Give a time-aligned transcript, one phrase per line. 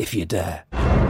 [0.00, 1.09] if you dare.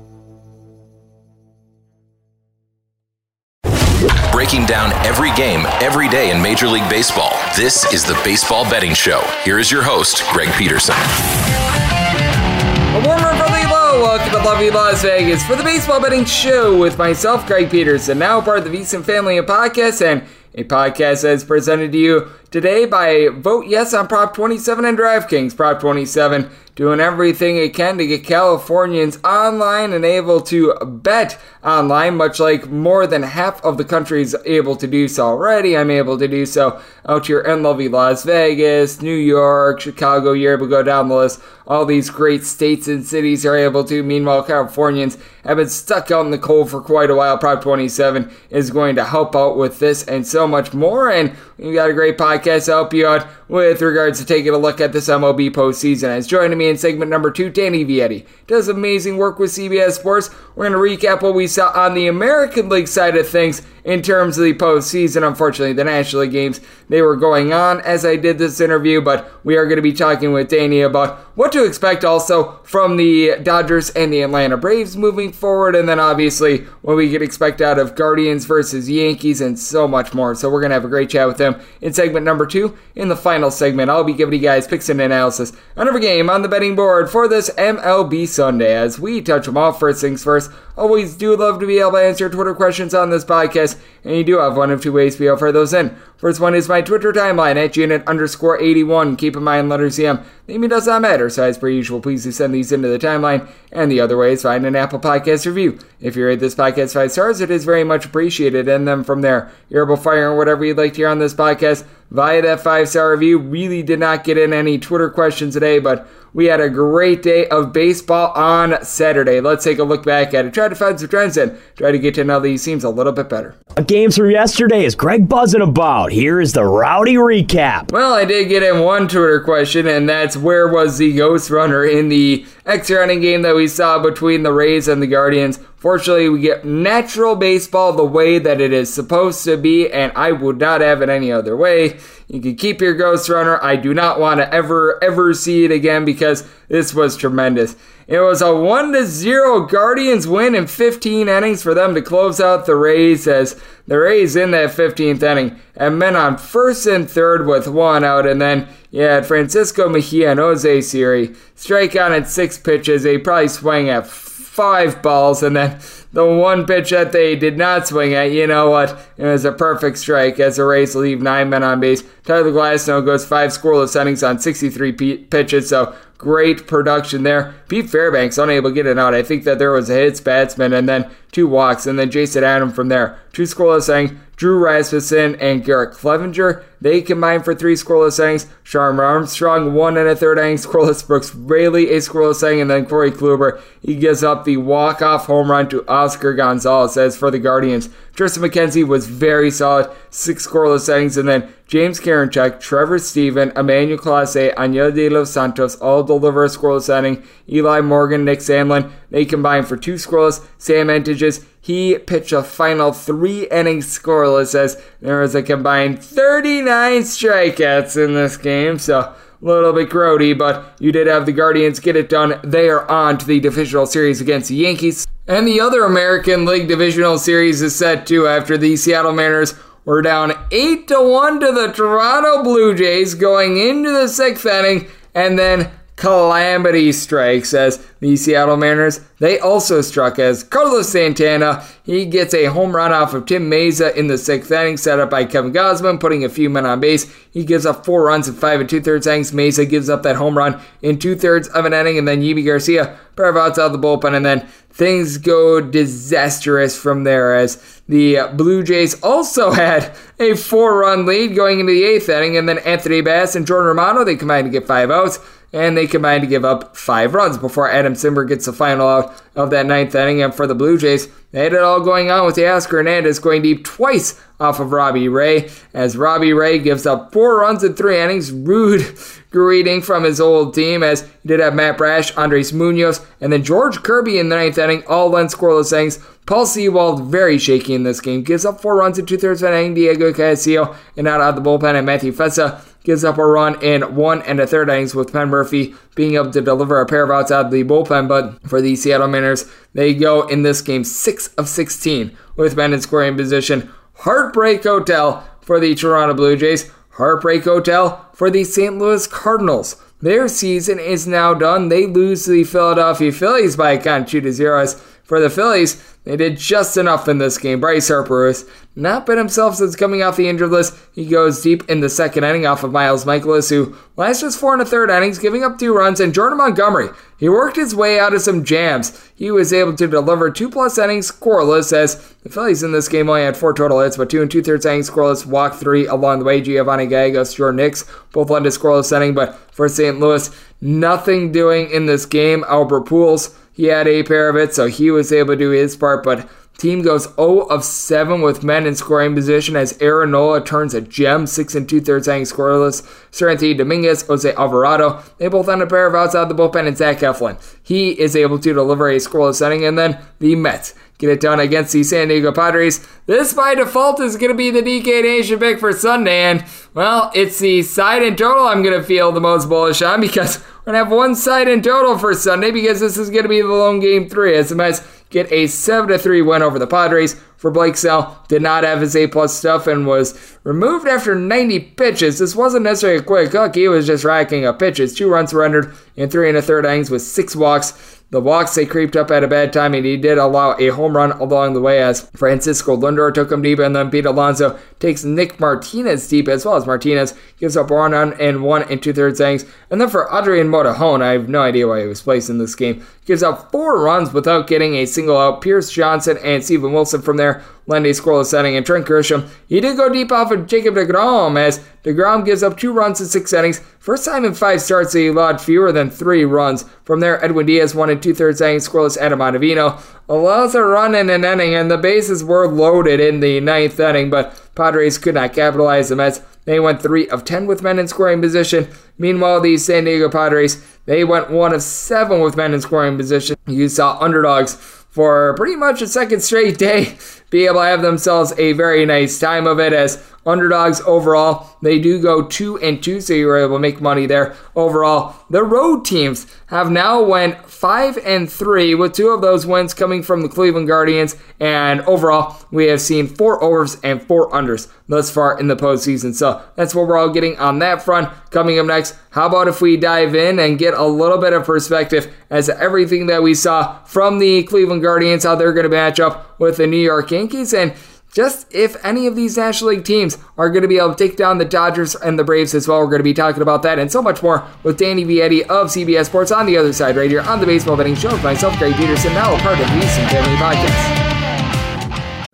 [4.31, 7.31] Breaking down every game, every day in Major League Baseball.
[7.57, 9.19] This is the Baseball Betting Show.
[9.43, 10.95] Here is your host, Greg Peterson.
[10.95, 16.97] A warmer brotherly hello, welcome to lovely Las Vegas for the Baseball Betting Show with
[16.97, 20.23] myself, Greg Peterson, now part of the VSiN family of podcasts and
[20.55, 24.97] a podcast that is presented to you today by Vote Yes on Prop 27 and
[24.97, 25.55] DraftKings.
[25.55, 32.15] Prop 27 doing everything it can to get Californians online and able to bet online,
[32.15, 35.77] much like more than half of the country is able to do so already.
[35.77, 40.31] I'm able to do so out here in lovely Las Vegas, New York, Chicago.
[40.31, 41.41] You're able to go down the list.
[41.67, 44.01] All these great states and cities are able to.
[44.01, 47.37] Meanwhile, Californians have been stuck out in the cold for quite a while.
[47.37, 51.11] Prop 27 is going to help out with this and so much more.
[51.11, 54.57] And we got a great podcast to help you out with regards to taking a
[54.57, 56.07] look at this MLB postseason.
[56.07, 60.31] As joining me in segment number two, Danny Vietti does amazing work with CBS Sports.
[60.55, 64.01] We're going to recap what we saw on the American League side of things in
[64.01, 65.27] terms of the postseason.
[65.27, 69.31] Unfortunately, the National League games they were going on as I did this interview, but
[69.45, 73.37] we are going to be talking with Danny about what to expect also from the
[73.43, 77.79] Dodgers and the Atlanta Braves moving forward, and then obviously what we can expect out
[77.79, 80.35] of Guardians versus Yankees and so much more.
[80.35, 81.50] So we're going to have a great chat with them
[81.81, 82.77] in segment number two.
[82.95, 86.29] In the final segment, I'll be giving you guys picks and analysis on every game
[86.29, 90.23] on the betting board for this MLB Sunday as we touch them all first things
[90.23, 90.51] first.
[90.77, 94.23] Always do love to be able to answer Twitter questions on this podcast, and you
[94.23, 95.95] do have one of two ways to be able to those in.
[96.17, 99.15] First one is my Twitter timeline at unit underscore 81.
[99.15, 100.23] Keep in mind, letters CM.
[100.47, 103.49] Name does not matter, so as per usual, please do send these into the timeline.
[103.71, 105.79] And the other way is find an Apple Podcast review.
[105.99, 108.67] If you rate this podcast five stars, it is very much appreciated.
[108.67, 111.33] And then from there, you're able to fire whatever you'd like to hear on this
[111.33, 113.39] podcast via that five star review.
[113.39, 117.47] Really did not get in any Twitter questions today, but we had a great day
[117.47, 119.41] of baseball on Saturday.
[119.41, 120.53] Let's take a look back at it.
[120.53, 123.11] Try to find some trends and try to get to know these teams a little
[123.11, 123.55] bit better.
[123.85, 126.11] Games from yesterday is Greg buzzing about.
[126.11, 127.91] Here is the rowdy recap.
[127.91, 131.83] Well, I did get in one Twitter question, and that's where was the Ghost Runner
[131.83, 135.59] in the extra running game that we saw between the Rays and the Guardians?
[135.81, 140.31] Fortunately, we get natural baseball the way that it is supposed to be, and I
[140.31, 141.97] would not have it any other way.
[142.27, 143.59] You can keep your Ghost Runner.
[143.63, 147.75] I do not want to ever, ever see it again because this was tremendous.
[148.05, 152.39] It was a 1 to 0 Guardians win in 15 innings for them to close
[152.39, 157.09] out the Rays as the Rays in that 15th inning and men on first and
[157.09, 158.27] third with one out.
[158.27, 163.01] And then you had Francisco Mejia and Jose Siri strike on at six pitches.
[163.01, 164.05] They probably swung at
[164.51, 165.79] five balls, and then
[166.11, 168.99] the one pitch that they did not swing at, you know what?
[169.15, 172.03] It was a perfect strike as the Rays leave nine men on base.
[172.25, 177.55] Tyler Glasnow goes five scoreless innings on 63 p- pitches, so great production there.
[177.69, 179.13] Pete Fairbanks unable to get it out.
[179.13, 182.43] I think that there was a hits batsman and then two walks, and then Jason
[182.43, 183.17] Adam from there.
[183.31, 184.19] Two scoreless innings.
[184.35, 186.61] Drew Rasmussen and Garrett Cleavinger.
[186.81, 188.47] They combined for three scoreless innings.
[188.63, 191.05] Shawn Armstrong, one and a third inning scoreless.
[191.05, 192.61] Brooks Raley, a scoreless inning.
[192.61, 196.97] And then Corey Kluber, he gives up the walk-off home run to Oscar Gonzalez.
[196.97, 201.17] As for the Guardians, Triston McKenzie was very solid, six scoreless innings.
[201.17, 206.47] And then James Karinchak, Trevor Stephan, Emmanuel Clase, Enyel de los Santos all deliver a
[206.47, 207.23] scoreless inning.
[207.47, 210.45] Eli Morgan, Nick Sandlin, they combine for two scoreless.
[210.57, 216.70] Sam Hentges, he pitched a final three innings scoreless as there was a combined 39
[217.01, 218.79] strikeouts in this game.
[218.79, 222.39] So a little bit grody, but you did have the Guardians get it done.
[222.43, 225.07] They are on to the divisional series against the Yankees.
[225.27, 230.01] And the other American League divisional series is set too after the Seattle Mariners were
[230.01, 235.39] down 8 to 1 to the Toronto Blue Jays going into the sixth inning and
[235.39, 235.71] then
[236.01, 241.63] calamity strikes as the Seattle Mariners, they also struck as Carlos Santana.
[241.83, 245.11] He gets a home run off of Tim Mayza in the sixth inning, set up
[245.11, 247.05] by Kevin Gausman, putting a few men on base.
[247.29, 249.31] He gives up four runs in five and two thirds innings.
[249.31, 252.43] Mayza gives up that home run in two thirds of an inning, and then Yimi
[252.43, 258.27] Garcia pair outs out the bullpen, and then things go disastrous from there as the
[258.33, 262.57] Blue Jays also had a four run lead going into the eighth inning, and then
[262.57, 265.19] Anthony Bass and Jordan Romano they combined to get five outs
[265.53, 269.21] and they combine to give up five runs before Adam Cimber gets the final out
[269.35, 270.21] of that ninth inning.
[270.21, 273.41] And for the Blue Jays, they had it all going on with Teoscar Hernandez going
[273.41, 277.99] deep twice off of Robbie Ray, as Robbie Ray gives up four runs in three
[277.99, 278.31] innings.
[278.31, 278.97] Rude
[279.31, 283.43] greeting from his old team, as he did have Matt Brash, Andres Munoz, and then
[283.43, 285.99] George Kirby in the ninth inning, all went scoreless innings.
[286.25, 289.51] Paul Sewald very shaky in this game, gives up four runs in two thirds of
[289.51, 289.73] an inning.
[289.73, 293.95] Diego Castillo and out of the bullpen, and Matthew Festa gives up a run in
[293.95, 297.11] one and a third innings with Penn Murfee being able to deliver a pair of
[297.11, 298.07] outs out of the bullpen.
[298.07, 302.73] But for the Seattle Mariners, they go in this game 6 of 16 with men
[302.73, 303.71] in scoring position.
[303.95, 306.71] Heartbreak Hotel for the Toronto Blue Jays.
[306.91, 308.77] Heartbreak Hotel for the St.
[308.77, 309.81] Louis Cardinals.
[310.01, 311.69] Their season is now done.
[311.69, 314.59] They lose to the Philadelphia Phillies by a count 2 to 0.
[314.59, 314.81] As
[315.11, 315.75] for the Phillies,
[316.05, 317.59] they did just enough in this game.
[317.59, 320.73] Bryce Harper has not been himself since coming off the injured list.
[320.95, 324.53] He goes deep in the second inning off of Miles Mikolas, who last just four
[324.53, 325.99] and a third innings, giving up two runs.
[325.99, 326.87] And Jordan Montgomery,
[327.19, 329.05] he worked his way out of some jams.
[329.13, 333.09] He was able to deliver two plus innings scoreless, as the Phillies in this game
[333.09, 336.19] only had four total hits, but two and two thirds innings scoreless, walk three along
[336.19, 336.39] the way.
[336.39, 337.83] Giovanni Gallegos, Jordan Hicks,
[338.13, 339.99] both led to scoreless inning, but for St.
[339.99, 340.29] Louis,
[340.61, 342.45] nothing doing in this game.
[342.47, 345.75] Albert Pujols he had a pair of it, so he was able to do his
[345.75, 346.29] part, but
[346.61, 350.81] Team goes 0 of 7 with men in scoring position as Aaron Nola turns a
[350.81, 352.83] gem, 6 and 2 thirds inning scoreless.
[353.11, 356.77] Seranthony Dominguez, Jose Alvarado, they both end a pair of outs outside the bullpen, and
[356.77, 357.41] Zach Eflin.
[357.63, 361.39] He is able to deliver a scoreless inning, and then the Mets get it done
[361.39, 362.87] against the San Diego Padres.
[363.07, 366.45] This by default is going to be the DK Nation pick for Sunday, and
[366.75, 370.37] well, it's the side in total I'm going to feel the most bullish on because
[370.39, 373.29] we're going to have one side in total for Sunday because this is going to
[373.29, 376.57] be the lone game three as the Mets get a 7 to 3 win over
[376.57, 377.19] the Padres.
[377.35, 381.59] For Blake Snell, did not have his A plus stuff and was removed after 90
[381.59, 382.19] pitches.
[382.19, 384.93] This wasn't necessarily a quick hook, he was just racking up pitches.
[384.93, 388.00] Two runs surrendered in three and a third innings with six walks.
[388.11, 390.97] The walks, they creeped up at a bad time, and he did allow a home
[390.97, 395.05] run along the way as Francisco Lindor took him deep, and then Pete Alonso takes
[395.05, 398.91] Nick Martinez deep as well as Martinez gives up one run and one and two
[398.91, 399.45] thirds innings.
[399.69, 402.53] And then for Adrian Morejon, I have no idea why he was placed in this
[402.53, 405.39] game, gives up four runs without getting a single out.
[405.39, 409.61] Pierce Johnson and Steven Wilson from there lend a scoreless setting, and Trent Grisham, he
[409.61, 413.31] did go deep off of Jacob DeGrom as DeGrom gives up two runs in six
[413.33, 413.59] innings.
[413.79, 416.65] First time in five starts he allowed fewer than three runs.
[416.83, 420.93] From there, Edwin Diaz, one and two thirds innings, scoreless Adam Ottavino allows a run
[420.95, 425.15] in an inning, and the bases were loaded in the ninth inning, but Padres could
[425.15, 425.89] not capitalize.
[425.89, 428.67] The Mets, they went three of ten with men in scoring position.
[428.97, 433.37] Meanwhile, the San Diego Padres, they went one of seven with men in scoring position.
[433.47, 436.97] You saw underdogs for pretty much a second straight day
[437.31, 441.49] be able to have themselves a very nice time of it as underdogs overall.
[441.61, 445.15] They do go two and two so you were able to make money there overall.
[445.29, 450.03] The road teams have now went five and three with two of those wins coming
[450.03, 451.15] from the cleveland guardians.
[451.39, 456.13] And overall we have seen four overs and four unders thus far in the postseason.
[456.13, 458.09] So that's what we're all getting on that front.
[458.29, 461.45] Coming up next how about if we dive in and get a little bit of
[461.45, 465.69] perspective as to everything that we saw from the cleveland guardians how they're going to
[465.69, 467.20] match up with the new york yankees
[467.53, 467.73] and
[468.13, 471.17] just if any of these National League teams are going to be able to take
[471.17, 472.79] down the Dodgers and the Braves as well.
[472.79, 475.67] We're going to be talking about that and so much more with Danny Vietti of
[475.67, 478.59] CBS Sports on the other side right here on the Baseball Betting Show with myself,
[478.59, 481.00] Gary Peterson, now a part of the VSiN Family Podcast.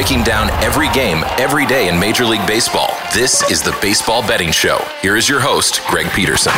[0.00, 2.88] Breaking down every game, every day in Major League Baseball.
[3.12, 4.82] This is the Baseball Betting Show.
[5.02, 6.54] Here is your host, Greg Peterson.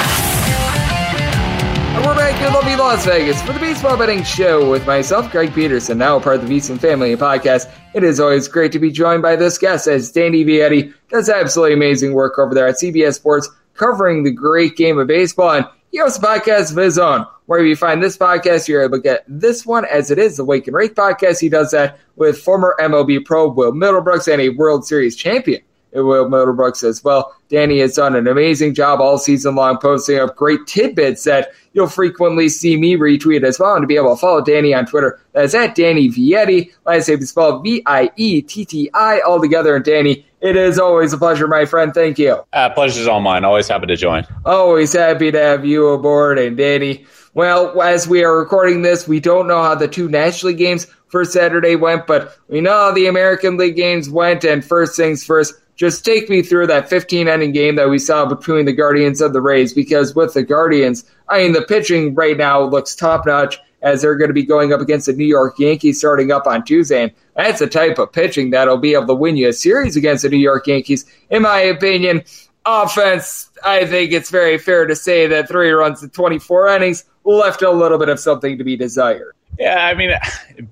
[1.96, 5.52] And we're back in lovely Las Vegas for the Baseball Betting Show with myself, Greg
[5.52, 7.68] Peterson, now a part of the VSiN Family podcast.
[7.94, 11.74] It is always great to be joined by this guest as Danny Vietti does absolutely
[11.74, 15.50] amazing work over there at CBS Sports covering the great game of baseball.
[15.50, 15.66] And
[16.16, 17.26] a podcast of his own.
[17.46, 20.44] Wherever you find this podcast, you're able to get this one as it is the
[20.44, 21.40] Wake and Rake podcast.
[21.40, 25.62] He does that with former MLB pro Will Middlebrooks and a World Series champion.
[25.92, 27.34] Will Middlebrooks as well.
[27.48, 31.86] Danny has done an amazing job all season long posting up great tidbits that you'll
[31.86, 33.74] frequently see me retweet as well.
[33.74, 36.72] And to be able to follow Danny on Twitter, that's at Danny Vietti.
[36.86, 39.76] Last name is spelled V I E T T I all together.
[39.76, 41.92] And Danny, it is always a pleasure, my friend.
[41.92, 42.42] Thank you.
[42.52, 43.44] Uh, pleasure's all mine.
[43.44, 44.26] Always happy to join.
[44.44, 46.38] Always happy to have you aboard.
[46.38, 50.48] And Danny, well, as we are recording this, we don't know how the two National
[50.48, 54.44] League games for Saturday went, but we know how the American League games went.
[54.44, 58.24] And first things first, just take me through that 15 inning game that we saw
[58.24, 62.36] between the Guardians and the Rays because with the Guardians, I mean, the pitching right
[62.36, 65.58] now looks top notch as they're going to be going up against the New York
[65.58, 67.02] Yankees starting up on Tuesday.
[67.02, 70.22] And that's the type of pitching that'll be able to win you a series against
[70.22, 71.04] the New York Yankees.
[71.30, 72.22] In my opinion,
[72.64, 77.60] offense, I think it's very fair to say that three runs in 24 innings left
[77.62, 79.34] a little bit of something to be desired.
[79.58, 80.12] Yeah, I mean,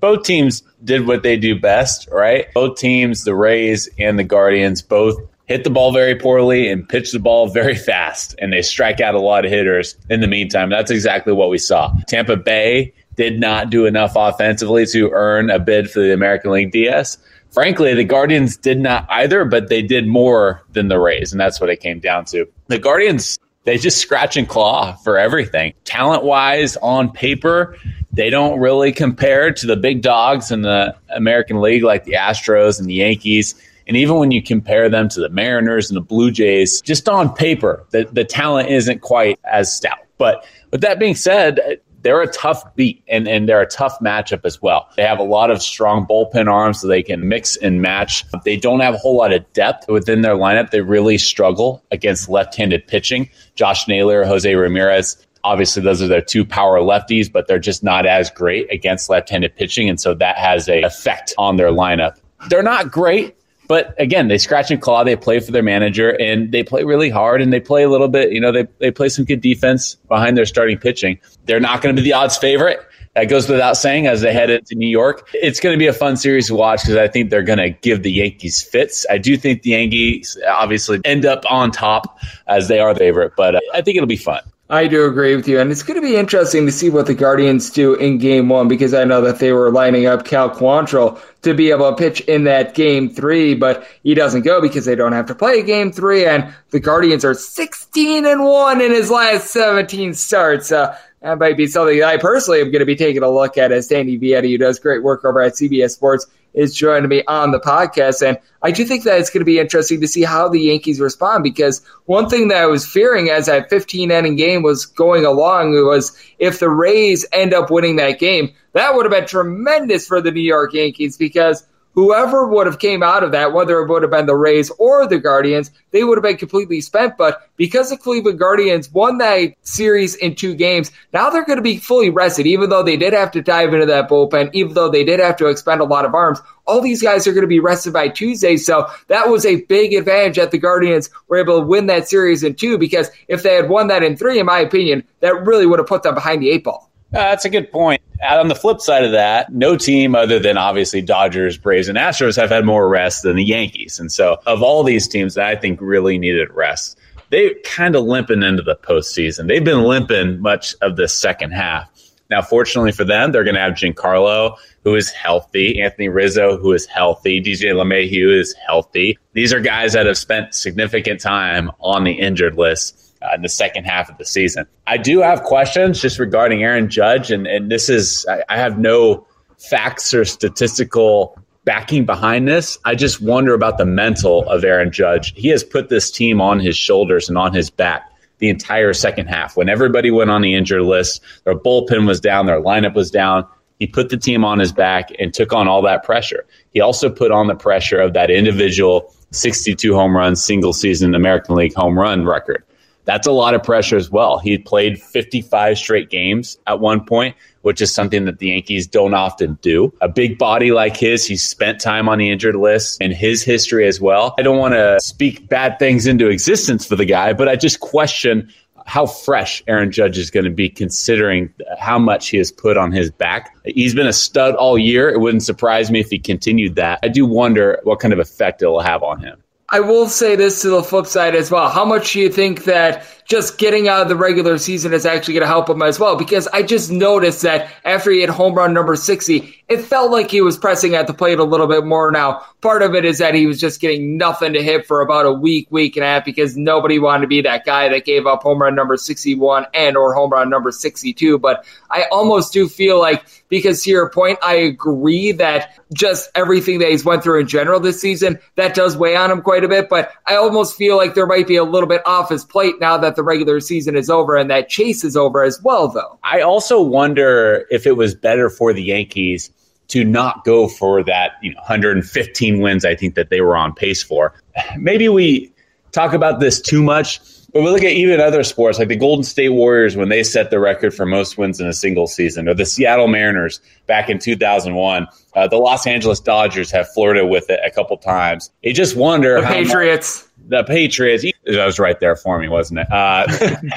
[0.01, 2.53] both teams did what they do best, right?
[2.55, 7.13] Both teams, the Rays and the Guardians, both hit the ball very poorly and pitch
[7.13, 10.71] the ball very fast, and they strike out a lot of hitters in the meantime.
[10.71, 11.93] That's exactly what we saw.
[12.07, 16.71] Tampa Bay did not do enough offensively to earn a bid for the American League
[16.71, 17.19] DS.
[17.51, 21.61] Frankly, the Guardians did not either, but they did more than the Rays, and that's
[21.61, 22.47] what it came down to.
[22.69, 25.75] The Guardians, they just scratch and claw for everything.
[25.85, 27.77] Talent wise, on paper,
[28.13, 32.81] they don't really compare to the big dogs in the American League like the Astros
[32.81, 33.55] and the Yankees.
[33.87, 37.33] And even when you compare them to the Mariners and the Blue Jays, just on
[37.33, 39.99] paper, the, the talent isn't quite as stout.
[40.19, 44.45] But with that being said, they're a tough beat and, and they're a tough matchup
[44.45, 44.89] as well.
[44.97, 48.25] They have a lot of strong bullpen arms so they can mix and match.
[48.45, 50.71] They don't have a whole lot of depth within their lineup.
[50.71, 53.29] They really struggle against left handed pitching.
[53.55, 58.07] Josh Naylor, Jose Ramirez, obviously those are their two power lefties, but they're just not
[58.07, 59.89] as great against left handed pitching.
[59.89, 62.19] And so that has a effect on their lineup.
[62.49, 63.37] They're not great.
[63.71, 65.05] But again, they scratch and claw.
[65.05, 68.09] They play for their manager and they play really hard and they play a little
[68.09, 71.21] bit, you know, they, they play some good defense behind their starting pitching.
[71.45, 72.81] They're not going to be the odds favorite.
[73.15, 75.29] That goes without saying as they head into New York.
[75.35, 77.71] It's going to be a fun series to watch because I think they're going to
[77.71, 79.07] give the Yankees fits.
[79.09, 83.35] I do think the Yankees obviously end up on top as they are the favorite,
[83.37, 84.43] but uh, I think it'll be fun.
[84.71, 85.59] I do agree with you.
[85.59, 88.69] And it's going to be interesting to see what the Guardians do in game one
[88.69, 92.21] because I know that they were lining up Cal Quantrill to be able to pitch
[92.23, 95.91] in that game three, but he doesn't go because they don't have to play game
[95.91, 96.25] three.
[96.25, 100.71] And the Guardians are 16 and one in his last 17 starts.
[100.71, 103.73] Uh, that might be something I personally am going to be taking a look at
[103.73, 107.51] as Danny Vietti, who does great work over at CBS Sports, is joining me on
[107.51, 108.27] the podcast.
[108.27, 110.99] And I do think that it's going to be interesting to see how the Yankees
[110.99, 115.25] respond because one thing that I was fearing as that 15 inning game was going
[115.25, 120.07] along was if the Rays end up winning that game, that would have been tremendous
[120.07, 123.89] for the New York Yankees because whoever would have came out of that, whether it
[123.89, 127.17] would have been the Rays or the Guardians, they would have been completely spent.
[127.17, 131.63] But because the Cleveland Guardians won that series in two games, now they're going to
[131.63, 134.89] be fully rested, even though they did have to dive into that bullpen, even though
[134.89, 136.41] they did have to expend a lot of arms.
[136.67, 138.57] All these guys are going to be rested by Tuesday.
[138.57, 142.45] So that was a big advantage that the Guardians were able to win that series
[142.45, 145.67] in two because if they had won that in three, in my opinion, that really
[145.67, 146.90] would have put them behind the eight ball.
[147.13, 148.01] Uh, that's a good point.
[148.29, 152.37] On the flip side of that, no team other than obviously Dodgers, Braves, and Astros
[152.37, 153.99] have had more rest than the Yankees.
[153.99, 156.99] And so, of all these teams that I think really needed rest,
[157.31, 159.49] they kind of limping into the postseason.
[159.49, 161.89] They've been limping much of the second half.
[162.29, 166.73] Now, fortunately for them, they're going to have Giancarlo, who is healthy, Anthony Rizzo, who
[166.73, 169.19] is healthy, DJ LeMahieu is healthy.
[169.33, 173.49] These are guys that have spent significant time on the injured list uh, in the
[173.49, 174.67] second half of the season.
[174.87, 178.79] I do have questions just regarding Aaron Judge, and, and this is, I, I have
[178.79, 179.27] no
[179.59, 182.79] facts or statistical backing behind this.
[182.85, 185.35] I just wonder about the mental of Aaron Judge.
[185.37, 189.27] He has put this team on his shoulders and on his back the entire second
[189.27, 189.57] half.
[189.57, 193.47] When everybody went on the injured list, their bullpen was down, their lineup was down.
[193.79, 196.47] He put the team on his back and took on all that pressure.
[196.71, 201.55] He also put on the pressure of that individual 62 home run single season American
[201.55, 202.65] League home run record
[203.11, 204.39] that's a lot of pressure as well.
[204.39, 209.15] He played 55 straight games at one point, which is something that the Yankees don't
[209.15, 209.93] often do.
[210.01, 213.89] A big body like his, he's spent time on the injured list and his history
[213.89, 214.37] as well.
[214.39, 217.81] I don't want to speak bad things into existence for the guy, but I just
[217.81, 218.49] question
[218.87, 222.93] how fresh Aaron Judge is going to be considering how much he has put on
[222.93, 223.57] his back.
[223.65, 225.11] He's been a stud all year.
[225.11, 227.01] It wouldn't surprise me if he continued that.
[227.03, 229.43] I do wonder what kind of effect it'll have on him.
[229.73, 231.69] I will say this to the flip side as well.
[231.69, 235.35] How much do you think that just getting out of the regular season is actually
[235.35, 236.17] going to help him as well?
[236.17, 240.33] Because I just noticed that after he hit home run number 60, it felt like
[240.33, 242.45] he was pressing at the plate a little bit more now.
[242.61, 245.33] Part of it is that he was just getting nothing to hit for about a
[245.33, 248.43] week, week and a half because nobody wanted to be that guy that gave up
[248.43, 251.39] home run number 61 and or home run number 62.
[251.39, 256.81] But I almost do feel like because to your point, I agree that just everything
[256.81, 259.69] that he's went through in general this season, that does weigh on him quite a
[259.69, 259.89] bit.
[259.89, 262.99] But I almost feel like there might be a little bit off his plate now
[262.99, 266.19] that the regular season is over and that chase is over as well, though.
[266.25, 269.51] I also wonder if it was better for the Yankees
[269.89, 273.75] to not go for that you know, 115 wins I think that they were on
[273.75, 274.33] pace for.
[274.79, 275.53] Maybe we
[275.93, 277.21] talk about this too much
[277.53, 280.51] but we look at even other sports like the Golden State Warriors when they set
[280.51, 284.19] the record for most wins in a single season, or the Seattle Mariners back in
[284.19, 285.07] 2001.
[285.35, 288.51] Uh, the Los Angeles Dodgers have flirted with it a couple times.
[288.63, 290.23] You just wonder the Patriots.
[290.23, 291.25] Much, the Patriots.
[291.47, 292.93] That was right there for me, wasn't it?
[292.93, 293.27] Uh,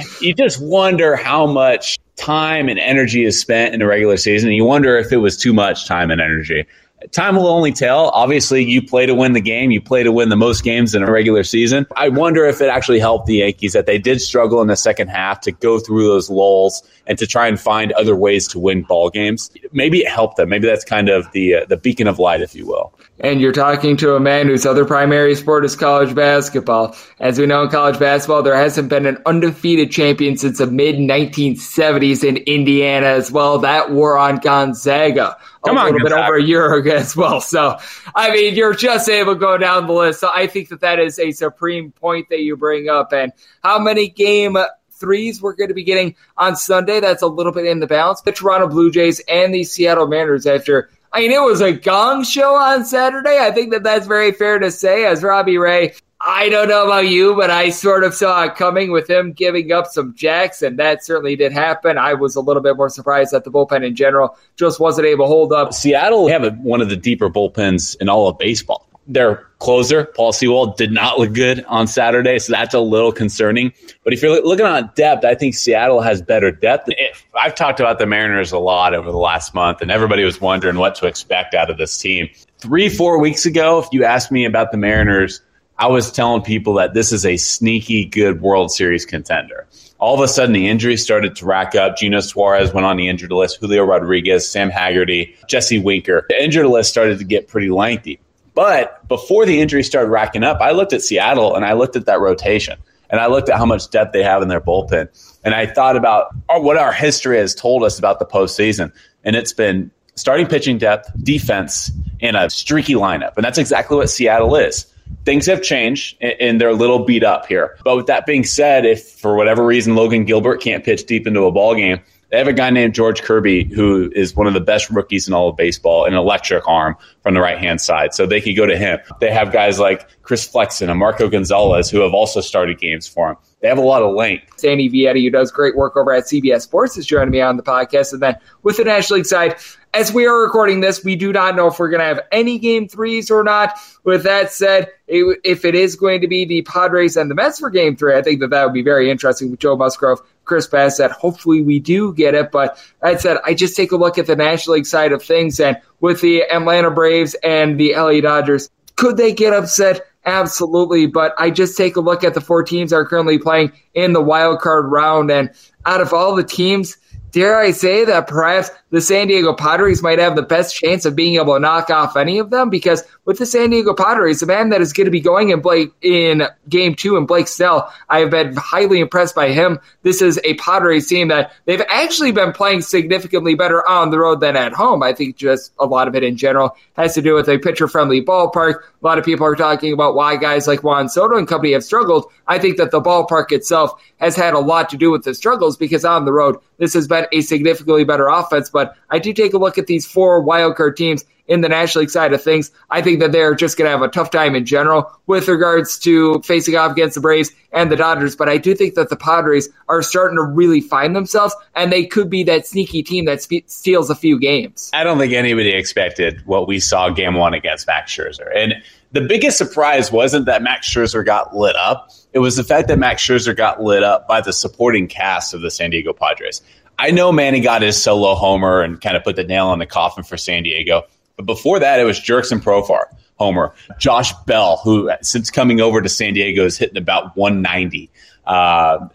[0.21, 4.49] you just wonder how much time and energy is spent in the regular season.
[4.49, 6.65] And you wonder if it was too much time and energy
[7.11, 8.09] time will only tell.
[8.09, 9.71] Obviously, you play to win the game.
[9.71, 11.85] You play to win the most games in a regular season.
[11.95, 15.09] I wonder if it actually helped the Yankees that they did struggle in the second
[15.09, 18.83] half to go through those lulls and to try and find other ways to win
[18.83, 19.51] ball games.
[19.71, 20.49] Maybe it helped them.
[20.49, 22.93] Maybe that's kind of the uh, the beacon of light, if you will.
[23.19, 26.95] And you're talking to a man whose other primary sport is college basketball.
[27.19, 30.95] As we know in college basketball, there hasn't been an undefeated champion since the mid
[30.95, 33.59] 1970s in Indiana as well.
[33.59, 36.21] That war on Gonzaga Come a on, little Gonzaga.
[36.21, 37.41] bit over a year ago as well.
[37.41, 37.77] So,
[38.15, 40.19] I mean, you're just able to go down the list.
[40.19, 43.13] So I think that that is a supreme point that you bring up.
[43.13, 43.31] And
[43.63, 44.57] how many game
[45.03, 47.01] threes we're going to be getting on Sunday?
[47.01, 48.21] That's a little bit in the balance.
[48.21, 52.23] The Toronto Blue Jays and the Seattle Mariners after I mean, it was a gong
[52.23, 53.37] show on Saturday.
[53.39, 55.05] I think that that's very fair to say.
[55.05, 58.91] As Robbie Ray, I don't know about you, but I sort of saw it coming
[58.91, 61.99] with him giving up some jacks, and that certainly did happen.
[61.99, 65.25] I was a little bit more surprised that the bullpen in general just wasn't able
[65.25, 65.73] to hold up.
[65.73, 70.31] Seattle have a, one of the deeper bullpens in all of baseball their closer, Paul
[70.31, 73.73] Sewald, did not look good on Saturday, so that's a little concerning.
[74.03, 76.89] But if you're looking on depth, I think Seattle has better depth.
[77.35, 80.77] I've talked about the Mariners a lot over the last month, and everybody was wondering
[80.77, 82.29] what to expect out of this team.
[82.59, 85.41] Three, four weeks ago, if you asked me about the Mariners,
[85.77, 89.67] I was telling people that this is a sneaky good World Series contender
[90.03, 91.95] all of a sudden the injuries started to rack up.
[91.95, 96.25] Geno Suarez went on the injured list, Julio Rodriguez, Sam Haggerty, Jesse Winker.
[96.27, 98.19] The injured list started to get pretty lengthy.
[98.53, 102.05] But before the injuries started racking up, I looked at Seattle and I looked at
[102.05, 102.77] that rotation
[103.09, 105.07] and I looked at how much depth they have in their bullpen.
[105.43, 108.91] And I thought about what our history has told us about the postseason.
[109.23, 113.33] And it's been starting pitching depth, defense, and a streaky lineup.
[113.35, 114.85] And that's exactly what Seattle is.
[115.25, 117.77] Things have changed and they're a little beat up here.
[117.83, 121.43] But with that being said, if for whatever reason Logan Gilbert can't pitch deep into
[121.43, 121.99] a ball game,
[122.33, 125.35] they have a guy named George Kirby who is one of the best rookies in
[125.35, 128.15] all of baseball, an electric arm from the right hand side.
[128.15, 128.97] So they could go to him.
[129.19, 133.29] They have guys like Chris Flexen and Marco Gonzales who have also started games for
[133.29, 133.37] him.
[133.63, 134.59] They have a lot of length.
[134.59, 137.63] Sandy Vietti, who does great work over at CBS Sports, is joining me on the
[137.63, 138.11] podcast.
[138.11, 139.55] And then with the National League side,
[139.93, 142.59] as we are recording this, we do not know if we're going to have any
[142.59, 143.73] game threes or not.
[144.03, 147.69] With that said, if it is going to be the Padres and the Mets for
[147.69, 151.11] game three, I think that that would be very interesting with Joe Musgrove, Chris Bassitt.
[151.11, 152.51] Hopefully we do get it.
[152.51, 155.57] But that said, I just take a look at the National League side of things
[155.61, 160.05] and with the Atlanta Braves and the LA Dodgers, could they get upset?
[160.25, 161.05] Absolutely.
[161.05, 164.13] But I just take a look at the four teams that are currently playing in
[164.13, 165.29] the wild card round.
[165.31, 165.49] And
[165.85, 166.97] out of all the teams,
[167.31, 171.15] dare I say that perhaps the San Diego Padres might have the best chance of
[171.15, 174.45] being able to knock off any of them because with the San Diego Padres, the
[174.45, 177.91] man that is going to be going in Blake in game two and Blake Snell,
[178.09, 179.79] I have been highly impressed by him.
[180.01, 184.41] This is a Padres team that they've actually been playing significantly better on the road
[184.41, 185.01] than at home.
[185.03, 187.87] I think just a lot of it in general has to do with a pitcher
[187.87, 188.75] friendly ballpark.
[188.75, 191.83] A lot of people are talking about why guys like Juan Soto and company have
[191.83, 192.25] struggled.
[192.47, 195.77] I think that the ballpark itself has had a lot to do with the struggles
[195.77, 198.69] because on the road, this has been a significantly better offense.
[198.69, 202.09] But I do take a look at these four wildcard teams in the National League
[202.09, 202.71] side of things.
[202.89, 205.99] I think that they're just going to have a tough time in general with regards
[205.99, 208.35] to facing off against the Braves and the Dodgers.
[208.35, 212.05] But I do think that the Padres are starting to really find themselves, and they
[212.05, 214.89] could be that sneaky team that spe- steals a few games.
[214.93, 218.49] I don't think anybody expected what we saw game one against Max Scherzer.
[218.55, 218.75] And
[219.11, 222.09] the biggest surprise wasn't that Max Scherzer got lit up.
[222.33, 225.61] It was the fact that Max Scherzer got lit up by the supporting cast of
[225.61, 226.61] the San Diego Padres.
[226.97, 229.85] I know Manny got his solo homer and kind of put the nail in the
[229.85, 231.03] coffin for San Diego.
[231.35, 233.73] But before that, it was Jurickson Profar, homer.
[233.99, 238.09] Josh Bell, who since coming over to San Diego is hitting about 190.
[238.45, 238.49] Uh,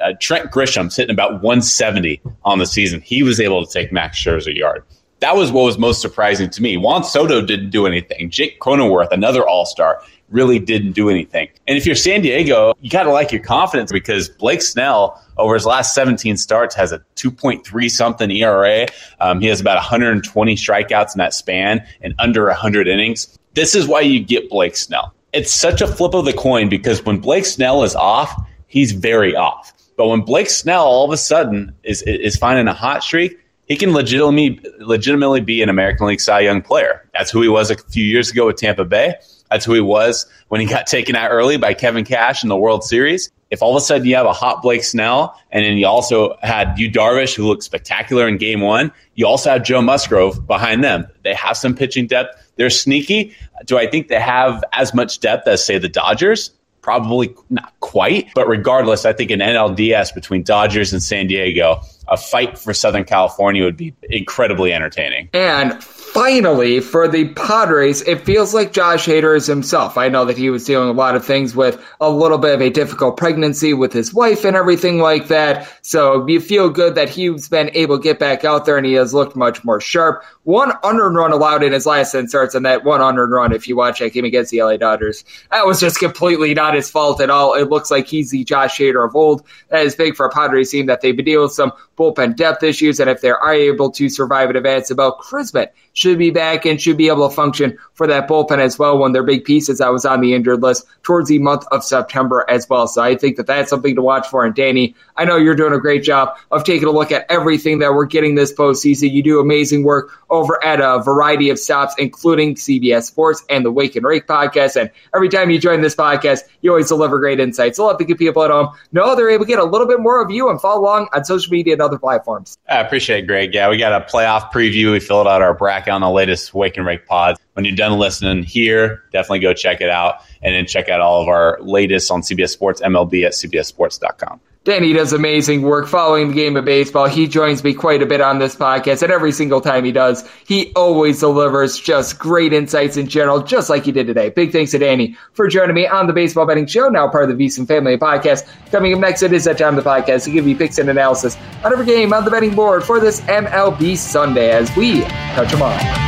[0.00, 3.00] uh, Trent Grisham's hitting about 170 on the season.
[3.00, 4.84] He was able to take Max Scherzer yard.
[5.20, 6.76] That was what was most surprising to me.
[6.76, 8.30] Juan Soto didn't do anything.
[8.30, 11.48] Jake Cronenworth, another All Star, really didn't do anything.
[11.66, 15.54] And if you're San Diego, you got to like your confidence because Blake Snell over
[15.54, 18.86] his last 17 starts has a 2.3 something ERA.
[19.20, 23.38] Um, he has about 120 strikeouts in that span and under 100 innings.
[23.54, 25.14] This is why you get Blake Snell.
[25.32, 28.34] It's such a flip of the coin because when Blake Snell is off,
[28.66, 29.72] he's very off.
[29.96, 33.36] But when Blake Snell all of a sudden is is finding a hot streak,
[33.66, 37.04] he can legitimately legitimately be an American League Cy Young player.
[37.12, 39.14] That's who he was a few years ago with Tampa Bay.
[39.50, 42.56] That's who he was when he got taken out early by Kevin Cash in the
[42.56, 43.30] World Series.
[43.50, 46.36] If all of a sudden you have a hot Blake Snell, and then you also
[46.42, 50.84] had Yu Darvish, who looked spectacular in game one, you also have Joe Musgrove behind
[50.84, 51.06] them.
[51.24, 52.36] They have some pitching depth.
[52.56, 53.34] They're sneaky.
[53.64, 56.50] Do I think they have as much depth as, say, the Dodgers?
[56.82, 58.28] Probably not quite.
[58.34, 63.04] But regardless, I think an NLDS between Dodgers and San Diego, a fight for Southern
[63.04, 65.30] California would be incredibly entertaining.
[65.32, 69.96] And finally, for the Padres, it feels like Josh Hader is himself.
[69.96, 72.60] I know that he was dealing a lot of things with a little bit of
[72.60, 75.68] a difficult pregnancy with his wife and everything like that.
[75.82, 78.94] So you feel good that he's been able to get back out there and he
[78.94, 80.24] has looked much more sharp.
[80.44, 83.68] One unearned run allowed in his last 10 starts, and that one unearned run, if
[83.68, 87.20] you watch that game against the LA Dodgers, that was just completely not his fault
[87.20, 87.54] at all.
[87.54, 89.42] It looks like he's the Josh Hader of old.
[89.68, 92.62] That is big for a Padres team that they've been dealing with some bullpen depth
[92.62, 95.68] issues, and if they are able to survive an advance, about Crismet
[95.98, 98.96] should be back and should be able to function for that bullpen as well.
[98.96, 101.82] One of their big pieces I was on the injured list towards the month of
[101.82, 102.86] September as well.
[102.86, 104.44] So I think that that's something to watch for.
[104.44, 107.80] And Danny, I know you're doing a great job of taking a look at everything
[107.80, 109.10] that we're getting this postseason.
[109.10, 113.72] You do amazing work over at a variety of stops, including CBS Sports and the
[113.72, 114.80] Wake and Rake podcast.
[114.80, 117.76] And every time you join this podcast, you always deliver great insights.
[117.76, 119.98] So let the good people at home know they're able to get a little bit
[119.98, 122.56] more of you and follow along on social media and other platforms.
[122.68, 123.52] I appreciate it, Greg.
[123.52, 124.92] Yeah, we got a playoff preview.
[124.92, 127.98] We filled out our bracket on the latest Wake and Rake pod when you're done
[127.98, 130.22] listening here, definitely go check it out.
[130.42, 134.40] And then check out all of our latest on CBS Sports MLB at CBSSports.com.
[134.64, 137.06] Danny does amazing work following the game of baseball.
[137.06, 140.28] He joins me quite a bit on this podcast, and every single time he does,
[140.46, 144.28] he always delivers just great insights in general, just like he did today.
[144.28, 147.38] Big thanks to Danny for joining me on the Baseball Betting Show, now part of
[147.38, 148.46] the VSiN Family Podcast.
[148.70, 150.90] Coming up next, it is that time of the podcast to give you picks and
[150.90, 155.02] analysis on every game on the betting board for this MLB Sunday as we
[155.34, 156.07] touch them all.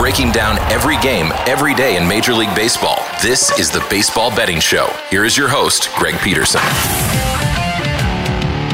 [0.00, 2.96] Breaking down every game, every day in Major League Baseball.
[3.20, 4.90] This is the Baseball Betting Show.
[5.10, 6.62] Here is your host, Greg Peterson.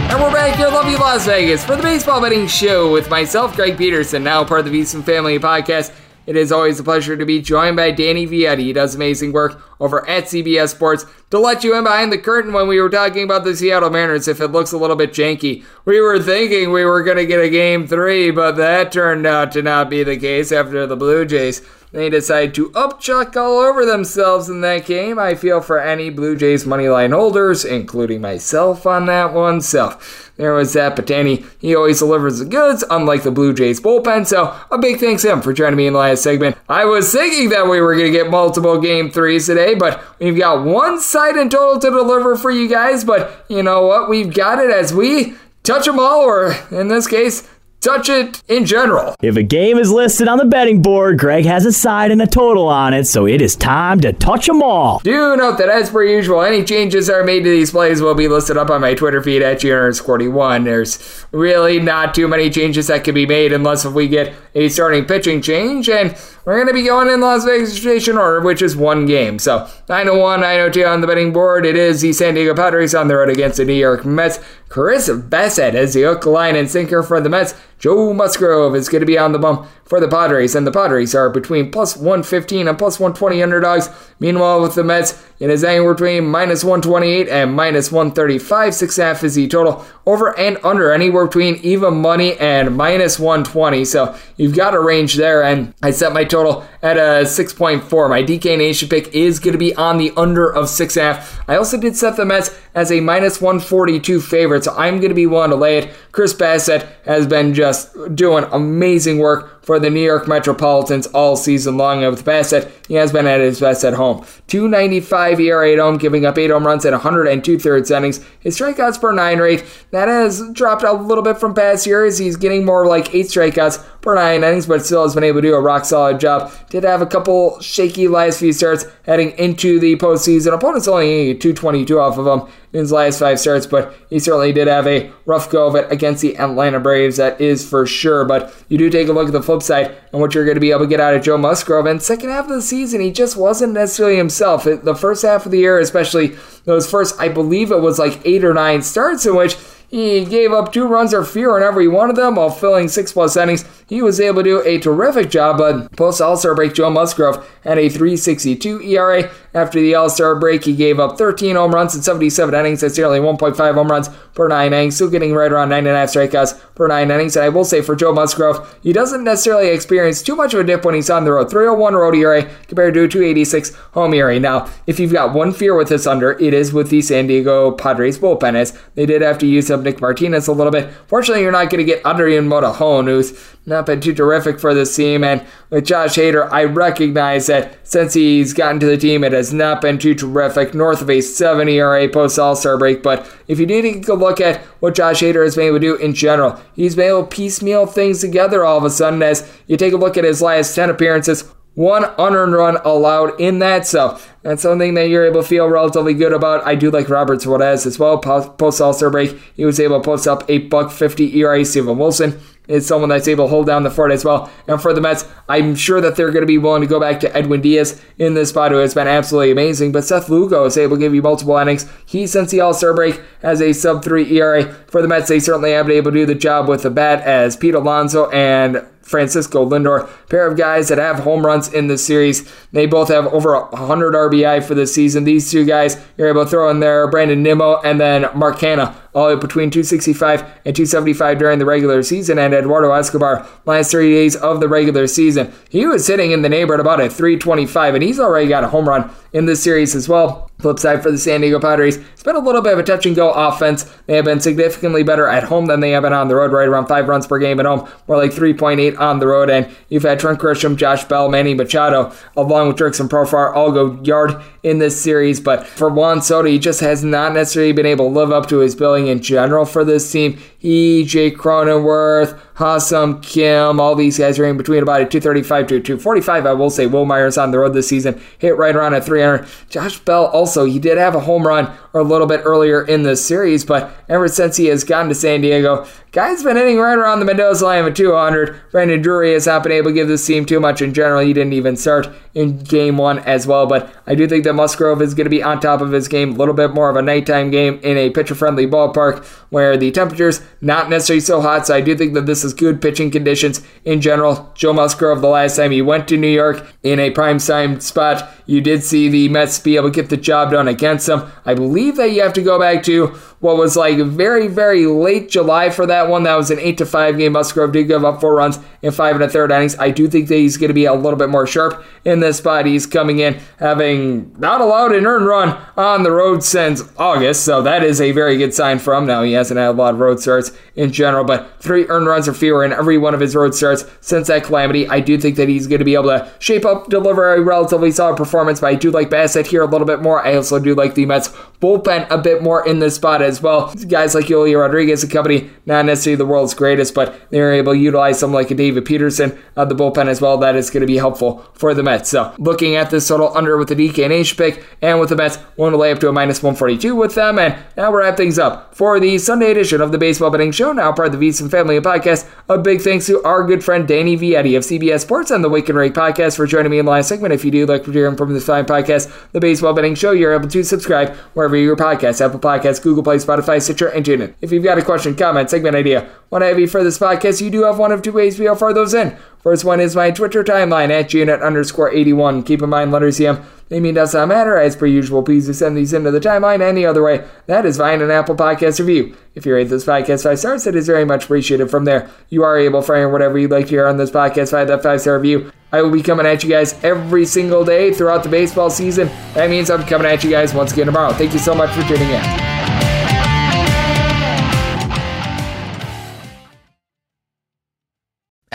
[0.09, 3.57] And we're back here, love you, Las Vegas, for the Baseball Betting Show with myself,
[3.57, 5.93] Greg Peterson, now part of the VSiN Family Podcast.
[6.27, 8.61] It is always a pleasure to be joined by Danny Vietti.
[8.61, 12.53] He does amazing work over at CBS Sports to let you in behind the curtain
[12.53, 14.29] when we were talking about the Seattle Mariners.
[14.29, 17.41] If it looks a little bit janky, we were thinking we were going to get
[17.41, 21.25] a game three, but that turned out to not be the case after the Blue
[21.25, 21.63] Jays
[21.97, 25.19] they decide to upchuck all over themselves in that game.
[25.19, 29.63] I feel for any Blue Jays money line holders, including myself on that one.
[29.63, 29.99] So
[30.37, 30.75] there was.
[30.75, 34.27] But Danny, he always delivers the goods, unlike the Blue Jays bullpen.
[34.27, 36.59] So a big thanks to him for joining me in the last segment.
[36.69, 40.39] I was thinking that we were going to get multiple game threes today, but we've
[40.39, 43.05] got one side in total to deliver for you guys.
[43.05, 44.09] But you know what?
[44.09, 47.49] We've got it as we touch them all, or in this case,
[47.81, 49.15] touch it in general.
[49.21, 52.27] If a game is listed on the betting board, Greg has a side and a
[52.27, 55.01] total on it, so it is time to touch them all.
[55.01, 58.29] Do note that, as per usual, any changes are made to these plays will be
[58.29, 60.65] listed up on my Twitter feed at GNRS41.
[60.65, 64.69] There's really not too many changes that can be made unless if we get a
[64.69, 66.17] starting pitching change, and
[66.47, 69.41] we're going to be going in Las Vegas station order, which is one game.
[69.41, 71.67] So 901, 902 on the betting board.
[71.67, 74.39] It is the San Diego Padres on the road against the New York Mets.
[74.69, 77.55] Chris Bassitt is the hook, line, and sinker for the Mets.
[77.81, 81.15] Joe Musgrove is going to be on the bump for the Padres, and the Padres
[81.15, 83.89] are between plus 115 and plus 120 underdogs.
[84.19, 88.75] Meanwhile, with the Mets, it is anywhere between minus 128 and minus 135.
[88.75, 89.85] Six half is the total.
[90.05, 93.85] Over and under, anywhere between even money and minus 120.
[93.85, 98.09] So you've got a range there, and I set my total at a 6.4.
[98.09, 101.41] My DK Nation pick is going to be on the under of six half.
[101.49, 105.15] I also did set the Mets as a minus 142 favorite, so I'm going to
[105.15, 105.95] be willing to lay it.
[106.13, 111.77] Chris Bassitt has been just doing amazing work for the New York Metropolitans all season
[111.77, 112.05] long.
[112.05, 114.25] And with Bassitt, he has been at his best at home.
[114.47, 118.25] 295 ERA at home, giving up 8 home runs in 102 thirds innings.
[118.39, 122.17] His strikeouts per 9 rate, that has dropped a little bit from past years.
[122.17, 125.49] He's getting more like 8 strikeouts per 9 innings, but still has been able to
[125.49, 126.53] do a rock solid job.
[126.77, 130.53] Did have a couple shaky last few starts heading into the postseason.
[130.53, 134.69] Opponents only 222 off of him in his last five starts, but he certainly did
[134.69, 138.27] have a rough go of it against the Atlanta Braves, that is for sure.
[138.27, 140.61] But you do take a look at the flip side and what you're going to
[140.61, 141.87] be able to get out of Joe Musgrove.
[141.87, 144.65] And second half of the season, he just wasn't necessarily himself.
[144.65, 148.45] the first half of the year, especially those first, I believe it was like eight
[148.45, 149.57] or nine starts in which
[149.89, 153.13] he gave up two runs or fewer in every one of them while filling six
[153.13, 153.65] plus innings.
[153.89, 157.49] He was able to do a terrific job, but post All Star break, Joe Musgrove
[157.63, 159.31] had a 362 ERA.
[159.55, 162.81] After the All Star break, he gave up 13 home runs in 77 innings.
[162.81, 166.89] That's nearly 1.5 home runs per nine innings, still getting right around 9.5 strikeouts per
[166.89, 167.37] nine innings.
[167.37, 170.65] And I will say for Joe Musgrove, he doesn't necessarily experience too much of a
[170.65, 171.51] dip when he's on the road.
[171.51, 174.39] 301 road ERA compared to a 286 home ERA.
[174.39, 177.71] Now, if you've got one fear with this under, it is with the San Diego
[177.71, 180.93] Padres bullpen, as they did have to use up Nick Martinez a little bit.
[181.07, 183.33] Fortunately, you're not going to get Adrian Morejon, who's
[183.65, 185.25] not been too terrific for this team.
[185.25, 189.53] And with Josh Hader, I recognize that since he's gotten to the team, it has
[189.55, 193.03] not been too terrific, north of a 7 ERA post All Star break.
[193.03, 195.81] But if you do take a look at what Josh Hader has been able to
[195.81, 199.51] do in general, he's been able to piecemeal things together all of a sudden as
[199.67, 203.87] you take a look at his last 10 appearances one unearned run allowed in that.
[203.87, 206.67] So that's something that you're able to feel relatively good about.
[206.67, 208.19] I do like Robert Suarez as well.
[208.19, 211.65] Post All Star break, he was able to post up a buck fifty ERA.
[211.65, 214.51] Steven Wilson is someone that's able to hold down the fort as well.
[214.67, 217.21] And for the Mets, I'm sure that they're going to be willing to go back
[217.21, 219.93] to Edwin Diaz in this spot, who has been absolutely amazing.
[219.93, 221.89] But Seth Lugo is able to give you multiple innings.
[222.07, 224.65] He, since the All Star break, has a sub 3 ERA.
[224.89, 227.23] For the Mets, they certainly have been able to do the job with the bat
[227.23, 231.97] as Pete Alonso and Francisco Lindor, pair of guys that have home runs in the
[231.97, 232.53] series.
[232.73, 235.23] They both have over 100 RBI for the season.
[235.23, 238.95] These two guys, you're able to throw in there Brandon Nimmo and then Mark Canha,
[239.15, 242.39] all between 265 and 275 during the regular season.
[242.39, 246.49] And Eduardo Escobar, last three days of the regular season, he was sitting in the
[246.49, 250.09] neighborhood about a 325, and he's already got a home run in this series as
[250.09, 250.51] well.
[250.59, 253.05] Flip side for the San Diego Padres, it's been a little bit of a touch
[253.05, 253.85] and go offense.
[254.07, 256.67] They have been significantly better at home than they have been on the road, right
[256.67, 259.51] around five runs per game at home, more like 3.8 on the road.
[259.51, 264.03] And you've had Trent Grisham, Josh Bell, Manny Machado, along with Jurickson Profar, all go
[264.03, 265.39] yard in this series.
[265.39, 268.59] But for Juan Soto, he just has not necessarily been able to live up to
[268.59, 270.39] his billing in general for this team.
[270.59, 275.81] He, Jake Cronenworth, Ha-Seong Kim, all these guys are in between about a 235 to
[275.81, 276.47] 245.
[276.47, 279.47] I will say Wil Myers on the road this season hit right around at 300.
[279.69, 283.15] Josh Bell also, he did have a home run a little bit earlier in the
[283.15, 287.21] series, but ever since he has gone to San Diego, guy's been hitting right around
[287.21, 288.59] the Mendoza line of 200.
[288.71, 291.21] Brandon Drury has not been able to give this team too much in general.
[291.21, 295.01] He didn't even start in game one as well, but I do think that Musgrove
[295.01, 297.03] is going to be on top of his game, a little bit more of a
[297.03, 301.67] nighttime game in a pitcher friendly ballpark where the temperatures not necessarily so hot.
[301.67, 304.53] So I do think that this is good pitching conditions in general.
[304.55, 308.29] Joe Musgrove, the last time he went to New York in a prime time spot,
[308.47, 311.31] you did see the Mets be able to get the job done against them.
[311.45, 315.29] I believe that you have to go back to what was like very, very late
[315.29, 316.23] July for that one.
[316.23, 317.33] That was an 8 to 5 game.
[317.33, 319.77] Musgrove did give up four runs in five and a third innings.
[319.79, 322.39] I do think that he's going to be a little bit more sharp in this
[322.39, 322.67] spot.
[322.67, 327.63] He's coming in having not allowed an earned run on the road since August, so
[327.63, 329.07] that is a very good sign for him.
[329.07, 332.29] Now, he hasn't had a lot of road starts in general, but three earned runs
[332.29, 334.89] or fewer in every one of his road starts since that calamity.
[334.89, 337.91] I do think that he's going to be able to shape up, deliver a relatively
[337.91, 340.25] solid performance, but I do like Bassitt here a little bit more.
[340.25, 341.29] I also do like the Mets
[341.61, 343.75] bullpen a bit more in this spot as well.
[343.89, 347.79] Guys like Joely Rodriguez and company, not necessarily the world's greatest, but they're able to
[347.79, 350.39] utilize someone like a David Peterson of the bullpen as well.
[350.39, 352.09] That is going to be helpful for the Mets.
[352.09, 355.17] So looking at this total under with the DK and H pick and with the
[355.17, 357.39] Mets, want to lay up to a minus 142 with them.
[357.39, 360.73] And now we're wrap things up for the Sunday edition of the Baseball Betting Show,
[360.73, 362.29] now part of the VSiN Family Podcast.
[362.49, 365.69] A big thanks to our good friend Danny Vietti of CBS Sports and the Wake
[365.69, 367.35] and Rake Podcast for joining me in the last segment.
[367.35, 370.33] If you do like to hear from this fine podcast, the Baseball Betting Show, you're
[370.33, 374.35] able to subscribe wherever your podcast, Apple Podcasts, Google Play, Spotify, Stitcher, and TuneIn.
[374.41, 377.41] If you've got a question, comment, segment idea, want to have you for this podcast,
[377.41, 379.17] you do have one of two ways we offer those in.
[379.43, 382.43] First one is my Twitter timeline at GNet underscore 81.
[382.43, 384.57] Keep in mind, letters CM, they mean does not matter.
[384.57, 387.25] As per usual, please send these into the timeline any other way.
[387.47, 389.17] That is via an Apple Podcast review.
[389.35, 391.71] If you rate this podcast five stars, it is very much appreciated.
[391.71, 394.51] From there, you are able to find whatever you'd like to hear on this podcast
[394.51, 395.53] via that five star review.
[395.73, 399.09] I will be coming at you guys every single day throughout the baseball season.
[399.35, 401.13] That means I'm coming at you guys once again tomorrow.
[401.13, 402.56] Thank you so much for tuning in.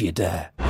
[0.00, 0.69] if you dare.